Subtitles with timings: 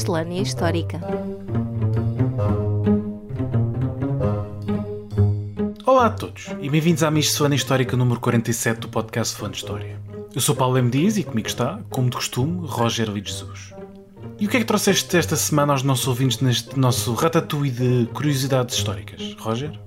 [0.00, 0.98] Miscelânea Histórica.
[5.84, 10.00] Olá a todos e bem-vindos à Miscelânea Histórica número 47 do podcast Fã de História.
[10.34, 10.88] Eu sou Paulo M.
[10.88, 13.74] Dias e comigo está, como de costume, Roger Lee Jesus.
[14.38, 18.06] E o que é que trouxeste esta semana aos nossos ouvintes neste nosso ratatouille de
[18.14, 19.78] curiosidades históricas, Roger?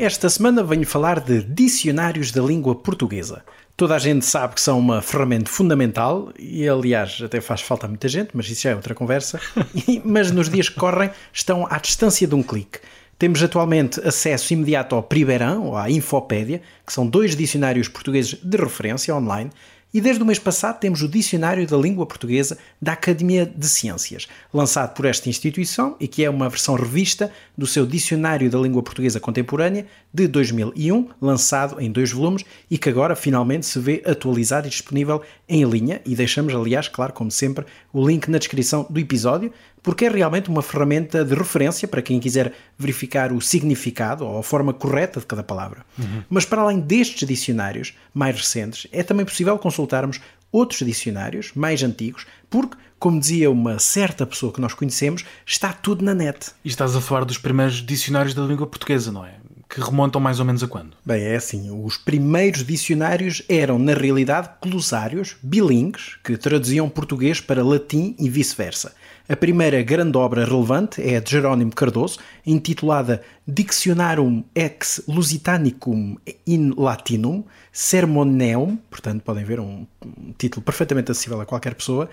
[0.00, 3.42] Esta semana venho falar de dicionários da língua portuguesa.
[3.76, 7.88] Toda a gente sabe que são uma ferramenta fundamental e, aliás, até faz falta a
[7.88, 9.40] muita gente, mas isso já é outra conversa.
[10.04, 12.78] mas nos dias que correm estão à distância de um clique.
[13.18, 18.56] Temos atualmente acesso imediato ao Pribeirão ou à Infopédia, que são dois dicionários portugueses de
[18.56, 19.50] referência online,
[19.92, 24.28] e desde o mês passado temos o Dicionário da Língua Portuguesa da Academia de Ciências,
[24.52, 28.82] lançado por esta instituição e que é uma versão revista do seu Dicionário da Língua
[28.82, 34.66] Portuguesa Contemporânea de 2001, lançado em dois volumes e que agora finalmente se vê atualizado
[34.66, 36.00] e disponível em linha.
[36.04, 40.50] E deixamos, aliás, claro, como sempre, o link na descrição do episódio, porque é realmente
[40.50, 45.26] uma ferramenta de referência para quem quiser verificar o significado ou a forma correta de
[45.26, 45.84] cada palavra.
[45.98, 46.22] Uhum.
[46.28, 52.26] Mas para além destes dicionários mais recentes, é também possível consultarmos outros dicionários mais antigos,
[52.50, 56.50] porque, como dizia uma certa pessoa que nós conhecemos, está tudo na net.
[56.64, 59.34] E estás a falar dos primeiros dicionários da língua portuguesa, não é?
[59.68, 60.96] Que remontam mais ou menos a quando?
[61.04, 67.62] Bem, é assim, os primeiros dicionários eram, na realidade, glossários bilingues que traduziam português para
[67.62, 68.94] latim e vice-versa.
[69.28, 76.16] A primeira grande obra relevante é a de Jerónimo Cardoso, intitulada Dictionarum ex Lusitanicum
[76.46, 82.08] in Latinum Sermoneum, portanto podem ver um, um título perfeitamente acessível a qualquer pessoa,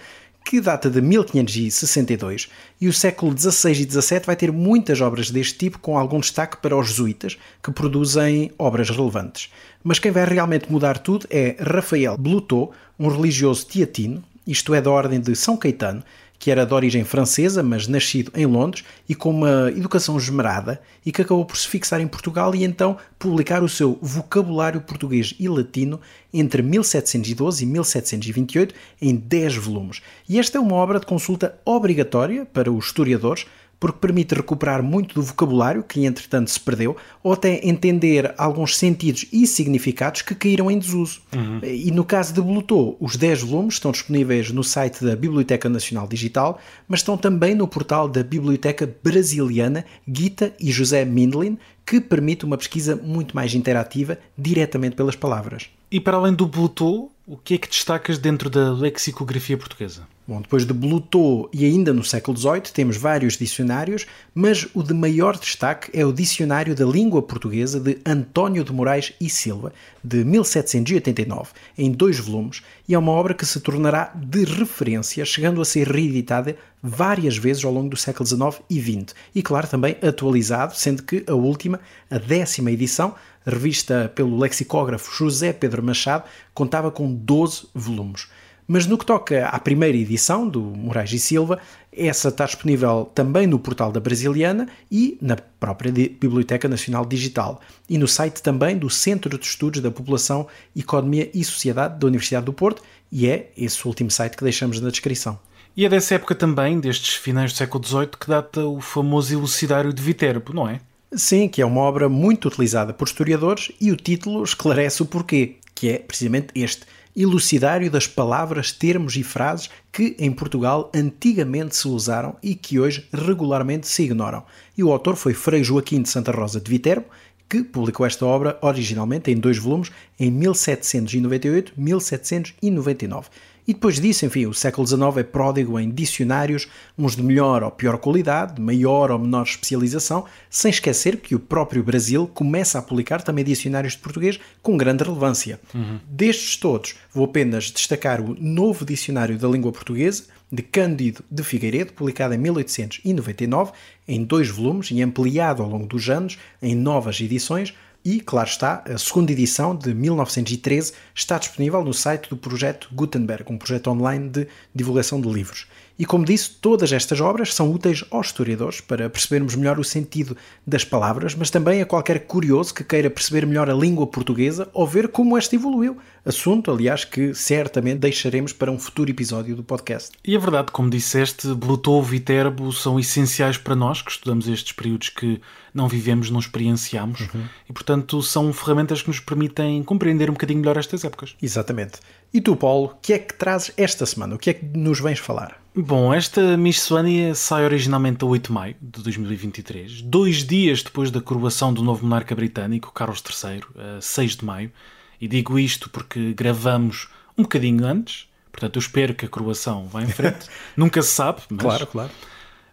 [0.45, 5.57] que data de 1562, e o século XVI e XVII vai ter muitas obras deste
[5.57, 9.51] tipo, com algum destaque para os jesuítas, que produzem obras relevantes.
[9.83, 14.91] Mas quem vai realmente mudar tudo é Rafael Blutot, um religioso teatino, isto é da
[14.91, 16.03] ordem de São Caetano,
[16.45, 21.11] que era de origem francesa, mas nascido em Londres e com uma educação esmerada e
[21.11, 25.49] que acabou por se fixar em Portugal e então publicar o seu vocabulário português e
[25.49, 25.99] latino
[26.31, 30.03] entre 1712 e 1728 em 10 volumes.
[30.29, 33.47] E esta é uma obra de consulta obrigatória para os historiadores
[33.85, 39.27] porque permite recuperar muito do vocabulário que entretanto se perdeu, ou até entender alguns sentidos
[39.31, 41.21] e significados que caíram em desuso.
[41.35, 41.59] Uhum.
[41.63, 46.07] E no caso de Bluetooth, os 10 volumes estão disponíveis no site da Biblioteca Nacional
[46.07, 52.43] Digital, mas estão também no portal da Biblioteca Brasiliana Gita e José Mindlin, que permite
[52.43, 55.69] uma pesquisa muito mais interativa diretamente pelas palavras.
[55.91, 60.07] E para além do Bluetooth, o que é que destacas dentro da lexicografia portuguesa?
[60.27, 64.93] Bom, depois de Bluetooth e ainda no século XVIII temos vários dicionários, mas o de
[64.93, 70.23] maior destaque é o Dicionário da Língua Portuguesa de António de Moraes e Silva, de
[70.23, 75.65] 1789, em dois volumes, e é uma obra que se tornará de referência, chegando a
[75.65, 80.75] ser reeditada várias vezes ao longo do século XIX e XX, e claro também atualizado,
[80.75, 86.23] sendo que a última, a décima edição, revista pelo lexicógrafo José Pedro Machado,
[86.53, 88.27] contava com 12 volumes.
[88.67, 91.59] Mas no que toca à primeira edição do Moraes e Silva,
[91.95, 97.97] essa está disponível também no portal da Brasiliana e na própria Biblioteca Nacional Digital e
[97.97, 102.53] no site também do Centro de Estudos da População, Economia e Sociedade da Universidade do
[102.53, 102.81] Porto
[103.11, 105.39] e é esse último site que deixamos na descrição.
[105.77, 109.93] E é dessa época também, destes finais do século XVIII, que data o famoso Elucidário
[109.93, 110.79] de Viterbo, não é?
[111.13, 115.57] Sim, que é uma obra muito utilizada por historiadores e o título esclarece o porquê,
[115.73, 116.83] que é precisamente este
[117.15, 123.07] elucidário das palavras, termos e frases que em Portugal antigamente se usaram e que hoje
[123.13, 124.43] regularmente se ignoram.
[124.77, 127.05] E o autor foi Frei Joaquim de Santa Rosa de Viterbo,
[127.47, 129.89] que publicou esta obra originalmente em dois volumes
[130.19, 133.25] em 1798-1799.
[133.67, 136.67] E depois disso, enfim, o século XIX é pródigo em dicionários,
[136.97, 141.39] uns de melhor ou pior qualidade, de maior ou menor especialização, sem esquecer que o
[141.39, 145.59] próprio Brasil começa a publicar também dicionários de português com grande relevância.
[145.73, 145.99] Uhum.
[146.07, 151.93] Destes todos, vou apenas destacar o Novo Dicionário da Língua Portuguesa, de Cândido de Figueiredo,
[151.93, 153.71] publicado em 1899,
[154.07, 157.73] em dois volumes e ampliado ao longo dos anos em novas edições,
[158.05, 163.51] e, claro está, a segunda edição de 1913 está disponível no site do projeto Gutenberg,
[163.51, 165.65] um projeto online de divulgação de livros.
[165.97, 170.35] E como disse, todas estas obras são úteis aos historiadores para percebermos melhor o sentido
[170.67, 174.85] das palavras, mas também a qualquer curioso que queira perceber melhor a língua portuguesa ou
[174.85, 175.97] ver como esta evoluiu.
[176.25, 180.11] Assunto, aliás, que certamente deixaremos para um futuro episódio do podcast.
[180.25, 184.73] E é verdade, como disseste, Bluetooth e Viterbo são essenciais para nós que estudamos estes
[184.73, 185.39] períodos que
[185.73, 187.43] não vivemos, não experienciamos uhum.
[187.69, 191.35] e, portanto, são ferramentas que nos permitem compreender um bocadinho melhor estas épocas.
[191.41, 191.99] Exatamente.
[192.33, 194.35] E tu, Paulo, o que é que trazes esta semana?
[194.35, 195.61] O que é que nos vens falar?
[195.75, 201.19] Bom, esta miscelânea sai originalmente a 8 de maio de 2023, dois dias depois da
[201.21, 203.61] coroação do novo monarca britânico, Carlos III,
[203.97, 204.71] a 6 de maio.
[205.19, 210.01] E digo isto porque gravamos um bocadinho antes, portanto eu espero que a coroação vá
[210.01, 210.47] em frente.
[210.77, 212.11] Nunca se sabe, mas Claro, claro.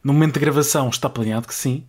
[0.03, 1.85] no momento de gravação está planeado que sim.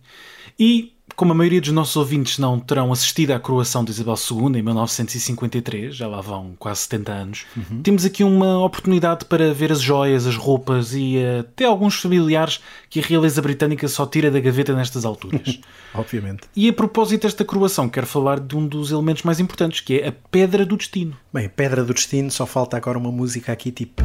[0.58, 4.58] E como a maioria dos nossos ouvintes não terão assistido à coroação de Isabel II
[4.58, 7.46] em 1953, já lá vão quase 70 anos,
[7.82, 12.60] temos aqui uma oportunidade para ver as joias, as roupas e eh, até alguns familiares
[12.90, 15.60] que a realeza britânica só tira da gaveta nestas alturas.
[15.94, 16.42] Obviamente.
[16.56, 20.08] e a propósito desta coroação, quero falar de um dos elementos mais importantes, que é
[20.08, 21.16] a Pedra do Destino.
[21.32, 24.02] Bem, Pedra do Destino, só falta agora uma música aqui tipo.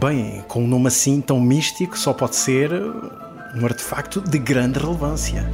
[0.00, 2.70] Bem, com um nome assim tão místico, só pode ser
[3.54, 5.48] um artefacto de grande relevância.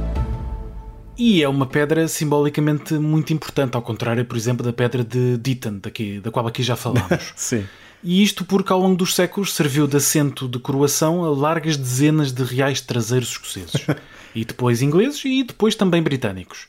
[1.17, 5.79] E é uma pedra simbolicamente muito importante, ao contrário, por exemplo, da pedra de Ditton,
[5.81, 7.33] daqui, da qual aqui já falámos.
[7.35, 7.65] Sim.
[8.01, 12.31] E isto porque ao longo dos séculos serviu de assento de coroação a largas dezenas
[12.31, 13.85] de reais traseiros escoceses.
[14.33, 16.67] e depois ingleses e depois também britânicos.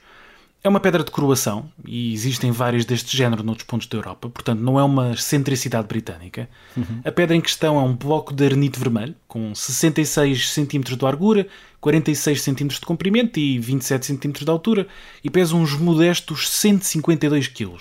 [0.62, 4.60] É uma pedra de coroação e existem várias deste género noutros pontos da Europa, portanto
[4.60, 6.50] não é uma excentricidade britânica.
[7.02, 11.46] A pedra em questão é um bloco de arenito vermelho com 66 cm de largura,
[11.80, 14.86] 46 cm de comprimento e 27 cm de altura
[15.24, 17.78] e pesa uns modestos 152 kg.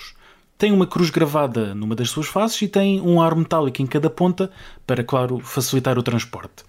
[0.56, 4.08] Tem uma cruz gravada numa das suas faces e tem um aro metálico em cada
[4.08, 4.50] ponta
[4.86, 6.64] para, claro, facilitar o transporte.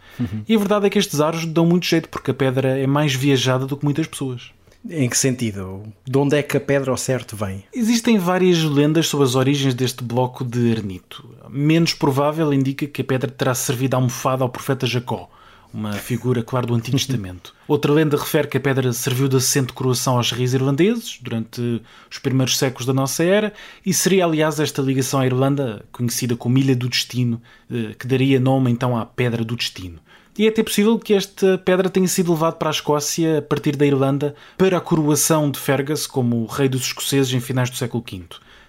[0.47, 3.13] E a verdade é que estes aros dão muito jeito porque a pedra é mais
[3.13, 4.51] viajada do que muitas pessoas.
[4.89, 5.83] Em que sentido?
[6.05, 7.63] De onde é que a pedra ao certo vem?
[7.73, 11.23] Existem várias lendas sobre as origens deste bloco de arenito.
[11.49, 15.29] Menos provável indica que a pedra terá servido de almofada ao profeta Jacó,
[15.73, 17.53] uma figura, claro, do Antigo Testamento.
[17.67, 21.81] Outra lenda refere que a pedra serviu de assento de coroação aos reis irlandeses durante
[22.09, 23.53] os primeiros séculos da nossa era
[23.85, 27.41] e seria, aliás, esta ligação à Irlanda, conhecida como Ilha do Destino,
[27.71, 29.99] eh, que daria nome então à Pedra do Destino.
[30.37, 33.75] E é até possível que esta pedra tenha sido levada para a Escócia a partir
[33.75, 38.03] da Irlanda para a coroação de Fergus como rei dos escoceses em finais do século
[38.09, 38.23] V.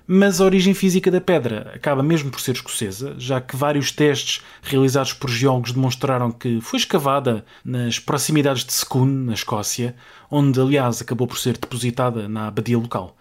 [0.07, 4.43] Mas a origem física da pedra acaba mesmo por ser escocesa, já que vários testes
[4.63, 9.95] realizados por geólogos demonstraram que foi escavada nas proximidades de Scone, na Escócia,
[10.31, 13.17] onde aliás acabou por ser depositada na abadia local.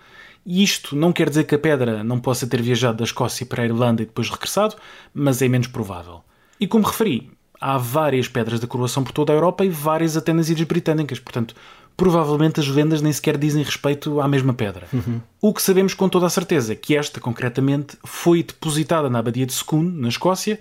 [0.46, 3.62] E isto não quer dizer que a pedra não possa ter viajado da Escócia para
[3.62, 4.76] a Irlanda e depois regressado,
[5.14, 6.24] mas é menos provável.
[6.60, 10.34] E como referi, há várias pedras da coroação por toda a Europa e várias até
[10.34, 11.56] nas Ilhas Britânicas, portanto,
[12.02, 14.88] provavelmente as lendas nem sequer dizem respeito à mesma pedra.
[15.40, 19.46] O que sabemos com toda a certeza é que esta, concretamente, foi depositada na abadia
[19.46, 20.60] de Scone, na Escócia,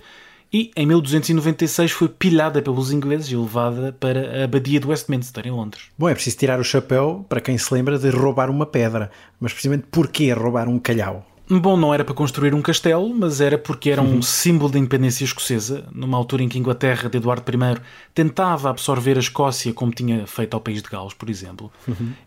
[0.52, 5.50] e em 1296 foi pilhada pelos ingleses e levada para a abadia de Westminster, em
[5.50, 5.84] Londres.
[5.98, 9.10] Bom, é preciso tirar o chapéu para quem se lembra de roubar uma pedra.
[9.40, 11.24] Mas precisamente porquê roubar um calhau?
[11.50, 15.24] Bom, não era para construir um castelo, mas era porque era um símbolo da independência
[15.24, 17.80] escocesa, numa altura em que a Inglaterra de Eduardo I
[18.14, 21.72] tentava absorver a Escócia como tinha feito ao país de Gales, por exemplo.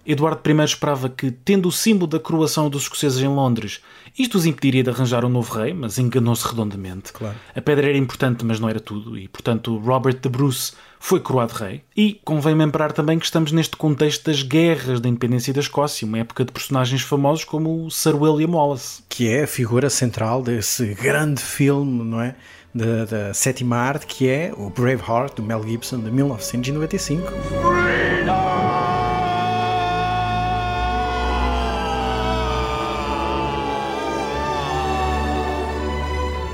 [0.05, 3.81] Eduardo I esperava que, tendo o símbolo da coroação dos escoceses em Londres,
[4.19, 7.13] isto os impediria de arranjar um novo rei, mas enganou-se redondamente.
[7.13, 7.35] Claro.
[7.55, 10.73] A pedra era importante, mas não era tudo, e portanto Robert de Bruce
[11.03, 11.81] foi coroado rei.
[11.97, 16.19] E convém lembrar também que estamos neste contexto das guerras da independência da Escócia, uma
[16.19, 19.03] época de personagens famosos como o Sir William Wallace.
[19.09, 22.35] Que é a figura central desse grande filme, não é?
[22.73, 27.33] Da, da sétima arte, que é o Braveheart, do Mel Gibson, de 1995.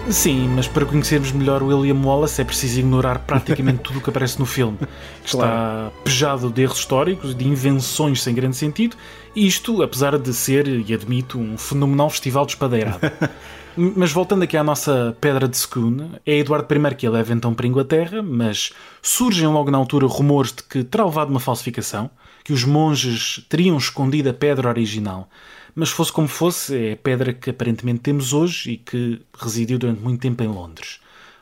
[0.10, 4.40] Sim, mas para conhecermos melhor William Wallace é preciso ignorar praticamente tudo o que aparece
[4.40, 4.78] no filme.
[4.78, 4.88] que
[5.28, 8.98] Está pejado de erros históricos, de invenções sem grande sentido,
[9.36, 13.14] e isto, apesar de ser, e admito, um fenomenal festival de espadeirada.
[13.76, 17.54] mas voltando aqui à nossa pedra de Scone, é Eduardo I que a leva então
[17.54, 18.72] para a Inglaterra, mas
[19.02, 22.10] surgem logo na altura rumores de que terá levado uma falsificação,
[22.44, 25.30] que os monges teriam escondido a pedra original.
[25.76, 30.02] Mas fosse como fosse, é a pedra que aparentemente temos hoje e que residiu durante
[30.02, 31.00] muito tempo em Londres.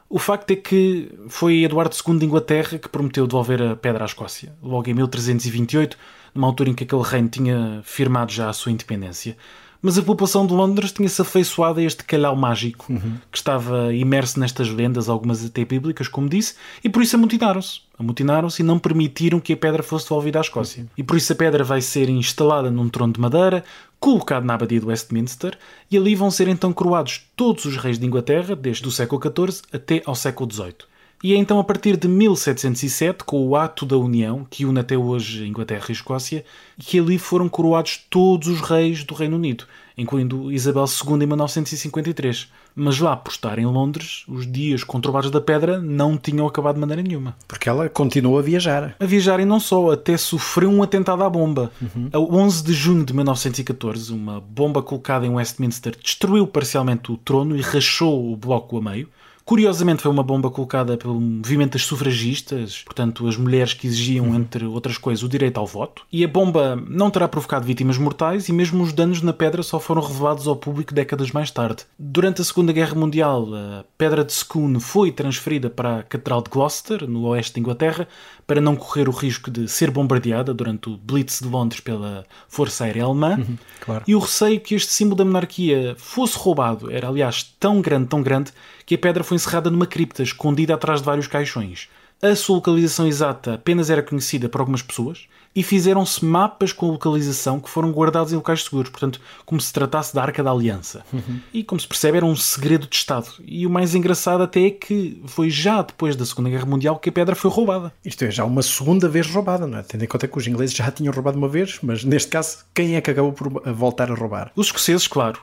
[0.09, 4.05] O facto é que foi Eduardo II de Inglaterra que prometeu devolver a pedra à
[4.05, 5.97] Escócia, logo em 1328,
[6.33, 9.35] numa altura em que aquele reino tinha firmado já a sua independência.
[9.81, 12.87] Mas a população de Londres tinha-se afeiçoado a este calhau mágico,
[13.31, 17.81] que estava imerso nestas lendas, algumas até bíblicas, como disse, e por isso amotinaram-se.
[17.97, 20.85] Amotinaram-se e não permitiram que a pedra fosse devolvida à Escócia.
[20.97, 23.63] E por isso a pedra vai ser instalada num trono de madeira,
[23.99, 25.57] colocado na abadia de Westminster,
[25.89, 29.61] e ali vão ser então coroados todos os reis de Inglaterra, desde o século XIV
[29.71, 30.96] até ao século XVIII.
[31.23, 34.95] E é então a partir de 1707, com o Ato da União, que une até
[34.95, 36.45] hoje Inglaterra e Escócia,
[36.77, 39.65] que ali foram coroados todos os reis do Reino Unido,
[39.97, 42.51] incluindo Isabel II em 1953.
[42.75, 46.81] Mas lá, por estar em Londres, os dias conturbados da pedra não tinham acabado de
[46.81, 47.35] maneira nenhuma.
[47.47, 48.95] Porque ela continuou a viajar.
[48.99, 51.71] A viajar e não só, até sofreu um atentado à bomba.
[51.81, 52.09] Uhum.
[52.13, 57.57] A 11 de junho de 1914, uma bomba colocada em Westminster destruiu parcialmente o trono
[57.57, 59.09] e rachou o bloco a meio.
[59.47, 64.35] Curiosamente, foi uma bomba colocada pelo movimento das sufragistas, portanto, as mulheres que exigiam, uhum.
[64.35, 66.05] entre outras coisas, o direito ao voto.
[66.11, 69.79] E a bomba não terá provocado vítimas mortais e mesmo os danos na pedra só
[69.79, 71.85] foram revelados ao público décadas mais tarde.
[71.97, 76.49] Durante a Segunda Guerra Mundial, a pedra de Scone foi transferida para a Catedral de
[76.49, 78.05] Gloucester, no oeste de Inglaterra,
[78.45, 82.83] para não correr o risco de ser bombardeada durante o Blitz de Londres pela Força
[82.83, 83.37] Aérea Alemã.
[83.37, 84.03] Uhum, claro.
[84.05, 88.21] E o receio que este símbolo da monarquia fosse roubado era, aliás, tão grande, tão
[88.21, 88.51] grande,
[88.85, 91.87] que a pedra foi encerrada numa cripta, escondida atrás de vários caixões.
[92.21, 96.91] A sua localização exata apenas era conhecida por algumas pessoas e fizeram-se mapas com a
[96.91, 101.03] localização que foram guardados em locais seguros, portanto, como se tratasse da Arca da Aliança.
[101.13, 101.39] Uhum.
[101.53, 103.27] E como se percebe, era um segredo de Estado.
[103.45, 107.09] E o mais engraçado até é que foi já depois da Segunda Guerra Mundial que
[107.09, 107.93] a pedra foi roubada.
[108.03, 109.83] Isto é já uma segunda vez roubada, não é?
[109.83, 112.95] Tendo em conta que os ingleses já tinham roubado uma vez, mas neste caso, quem
[112.95, 114.51] é que acabou por voltar a roubar?
[114.55, 115.39] Os escoceses, claro.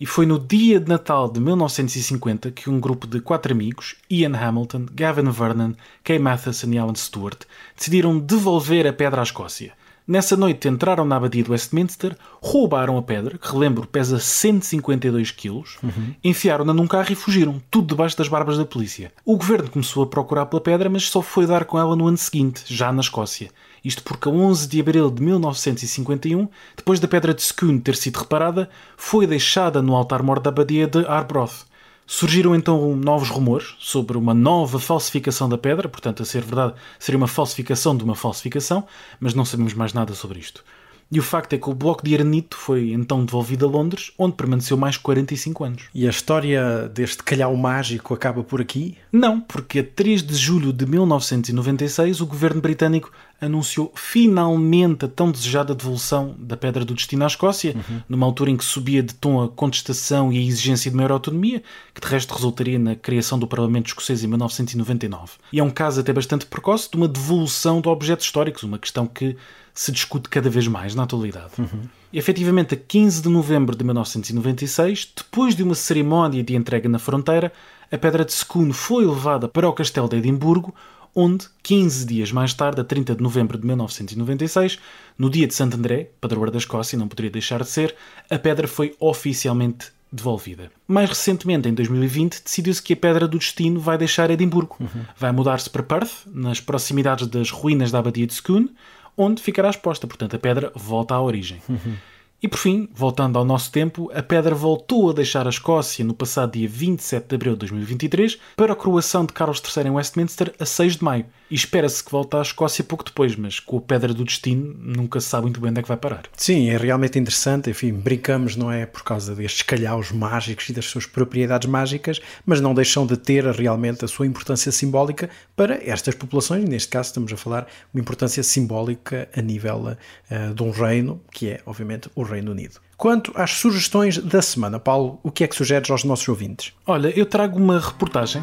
[0.00, 4.36] E foi no dia de Natal de 1950 que um grupo de quatro amigos, Ian
[4.36, 5.72] Hamilton, Gavin Vernon,
[6.02, 7.44] Kay Matheson e Alan Stewart,
[7.76, 9.72] decidiram devolver a pedra à Escócia.
[10.06, 15.78] Nessa noite entraram na abadia de Westminster, roubaram a pedra, que relembro pesa 152 quilos,
[15.82, 16.12] uhum.
[16.24, 19.12] enfiaram-na num carro e fugiram, tudo debaixo das barbas da polícia.
[19.24, 22.18] O governo começou a procurar pela pedra, mas só foi dar com ela no ano
[22.18, 23.50] seguinte, já na Escócia.
[23.84, 28.18] Isto porque a 11 de abril de 1951, depois da pedra de Scone ter sido
[28.18, 31.66] reparada, foi deixada no altar-mor da abadia de Arbroath.
[32.06, 37.16] Surgiram então novos rumores sobre uma nova falsificação da pedra, portanto, a ser verdade, seria
[37.16, 38.86] uma falsificação de uma falsificação,
[39.18, 40.64] mas não sabemos mais nada sobre isto.
[41.12, 44.34] E o facto é que o bloco de arenito foi então devolvido a Londres, onde
[44.34, 45.82] permaneceu mais 45 anos.
[45.94, 48.96] E a história deste calhau mágico acaba por aqui?
[49.12, 55.30] Não, porque a 3 de julho de 1996 o governo britânico anunciou finalmente a tão
[55.30, 58.00] desejada devolução da Pedra do Destino à Escócia, uhum.
[58.08, 61.62] numa altura em que subia de tom a contestação e a exigência de maior autonomia,
[61.92, 65.32] que de resto resultaria na criação do Parlamento Escocês em 1999.
[65.52, 69.06] E é um caso até bastante precoce de uma devolução de objetos históricos, uma questão
[69.06, 69.36] que
[69.74, 71.52] se discute cada vez mais na atualidade.
[71.58, 71.82] Uhum.
[72.12, 76.98] E, efetivamente, a 15 de novembro de 1996, depois de uma cerimónia de entrega na
[76.98, 77.52] fronteira,
[77.90, 80.74] a Pedra de Scone foi levada para o Castelo de Edimburgo,
[81.14, 84.78] onde, 15 dias mais tarde, a 30 de novembro de 1996,
[85.18, 87.94] no dia de Santo André, padroeiro da Escócia, não poderia deixar de ser,
[88.30, 90.70] a pedra foi oficialmente devolvida.
[90.86, 94.76] Mais recentemente, em 2020, decidiu-se que a Pedra do Destino vai deixar Edimburgo.
[94.78, 95.04] Uhum.
[95.16, 98.70] Vai mudar-se para Perth, nas proximidades das ruínas da Abadia de Scone,
[99.16, 100.06] onde ficará exposta.
[100.06, 101.60] Portanto, a pedra volta à origem.
[101.68, 101.96] Uhum.
[102.42, 106.12] E por fim, voltando ao nosso tempo, a pedra voltou a deixar a Escócia no
[106.12, 110.52] passado dia 27 de abril de 2023 para a coroação de Carlos III em Westminster
[110.58, 111.26] a 6 de maio.
[111.52, 115.20] E espera-se que volte à Escócia pouco depois, mas com a pedra do destino nunca
[115.20, 116.22] se sabe muito bem onde é que vai parar.
[116.34, 117.68] Sim, é realmente interessante.
[117.68, 118.86] Enfim, brincamos, não é?
[118.86, 123.44] Por causa destes calhaus mágicos e das suas propriedades mágicas, mas não deixam de ter
[123.44, 126.64] realmente a sua importância simbólica para estas populações.
[126.64, 131.50] Neste caso, estamos a falar uma importância simbólica a nível uh, de um reino, que
[131.50, 132.80] é, obviamente, o Reino Unido.
[133.02, 136.72] Quanto às sugestões da semana, Paulo, o que é que sugeres aos nossos ouvintes?
[136.86, 138.40] Olha, eu trago uma reportagem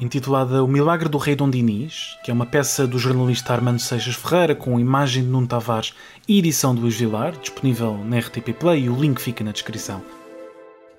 [0.00, 4.14] intitulada O Milagre do Rei Dom Dinis, que é uma peça do jornalista Armando Seixas
[4.14, 5.92] Ferreira com imagem de Nuno Tavares
[6.28, 10.00] e edição do Luís Vilar, disponível na RTP Play e o link fica na descrição.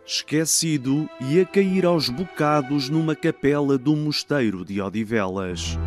[0.06, 5.78] Esquecido e a cair aos bocados numa capela do mosteiro de Odivelas.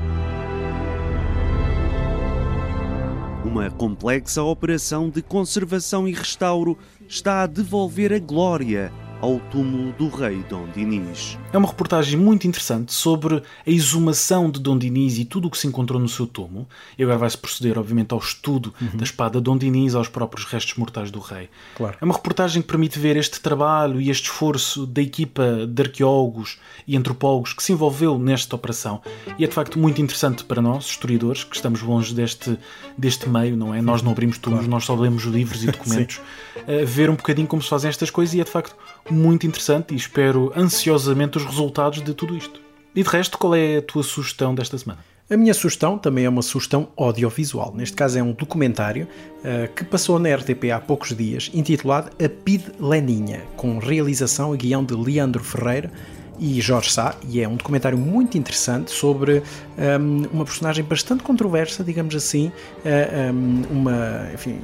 [3.44, 8.90] Uma complexa operação de conservação e restauro está a devolver a glória
[9.24, 11.38] ao túmulo do rei Dom Dinis.
[11.50, 15.56] É uma reportagem muito interessante sobre a exumação de Dom Dinis e tudo o que
[15.56, 16.66] se encontrou no seu túmulo.
[16.98, 18.98] E agora vai-se proceder, obviamente, ao estudo uhum.
[18.98, 21.48] da espada de Dom Dinis aos próprios restos mortais do rei.
[21.74, 21.96] Claro.
[21.98, 26.58] É uma reportagem que permite ver este trabalho e este esforço da equipa de arqueólogos
[26.86, 29.00] e antropólogos que se envolveu nesta operação.
[29.38, 32.58] E é de facto muito interessante para nós, historiadores, que estamos longe deste,
[32.98, 33.80] deste meio, não é?
[33.80, 34.76] Nós não abrimos túmulos, claro.
[34.76, 36.18] nós só lemos livros e documentos.
[36.58, 38.76] uh, ver um bocadinho como se fazem estas coisas e é de facto
[39.14, 42.60] muito interessante e espero ansiosamente os resultados de tudo isto.
[42.94, 45.00] E de resto, qual é a tua sugestão desta semana?
[45.30, 47.72] A minha sugestão também é uma sugestão audiovisual.
[47.74, 52.28] Neste caso é um documentário uh, que passou na RTP há poucos dias, intitulado A
[52.28, 55.90] Pid Leninha, com realização e guião de Leandro Ferreira
[56.38, 59.42] e Jorge Sá, e é um documentário muito interessante sobre
[59.78, 62.48] um, uma personagem bastante controversa, digamos assim,
[62.84, 64.58] uh, um, uma, enfim,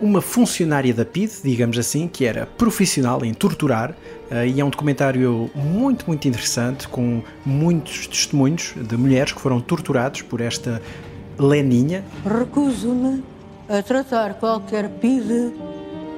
[0.00, 3.90] uma funcionária da PID, digamos assim, que era profissional em torturar,
[4.30, 9.60] uh, e é um documentário muito, muito interessante, com muitos testemunhos de mulheres que foram
[9.60, 10.80] torturados por esta
[11.38, 12.04] Leninha.
[12.24, 13.22] Recuso-me
[13.68, 15.52] a tratar qualquer PID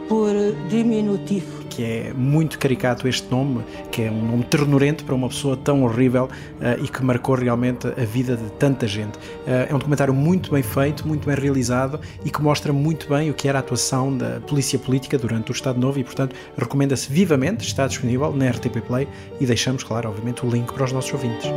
[0.08, 0.32] por
[0.68, 5.56] diminutivo que é muito caricato este nome, que é um nome ternurento para uma pessoa
[5.56, 9.16] tão horrível uh, e que marcou realmente a vida de tanta gente.
[9.16, 13.30] Uh, é um documentário muito bem feito, muito bem realizado e que mostra muito bem
[13.30, 17.10] o que era a atuação da polícia política durante o Estado Novo e, portanto, recomenda-se
[17.10, 19.08] vivamente, está disponível na RTP Play
[19.40, 21.50] e deixamos, claro, obviamente, o link para os nossos ouvintes.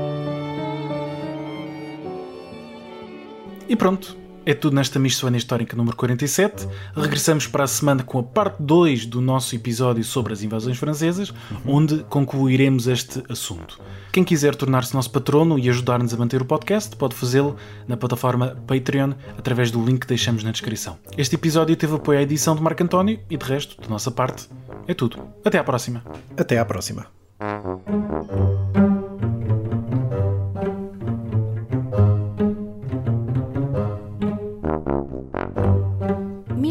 [3.67, 6.67] E pronto, é tudo nesta Missões Histórica número 47.
[6.95, 11.33] Regressamos para a semana com a parte 2 do nosso episódio sobre as invasões francesas,
[11.65, 13.79] onde concluiremos este assunto.
[14.11, 17.55] Quem quiser tornar-se nosso patrono e ajudar-nos a manter o podcast, pode fazê-lo
[17.87, 20.97] na plataforma Patreon, através do link que deixamos na descrição.
[21.17, 24.47] Este episódio teve apoio à edição de Marco António e, de resto, da nossa parte,
[24.87, 25.17] é tudo.
[25.43, 26.03] Até à próxima.
[26.37, 27.07] Até à próxima.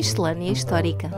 [0.04, 1.08] Miscelânea Histórica